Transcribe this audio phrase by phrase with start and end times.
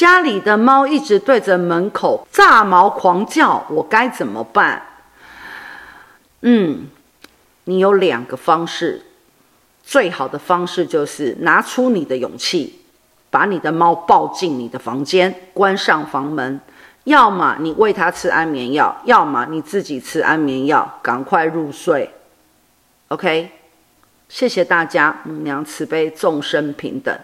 [0.00, 4.80] 家里的猫一直对着门口炸毛狂叫我该怎么办？
[6.40, 6.88] 嗯
[7.64, 9.02] 你有两个方式
[9.82, 12.80] 最好的方式就是拿出你的勇气
[13.28, 16.58] 把你的猫抱进你的房间关上房门
[17.04, 22.10] 要么你喂它吃安眠药要么你自己吃安眠药赶快入睡。
[23.08, 23.50] Ok
[24.30, 27.14] 谢谢大家母娘慈悲众生平等。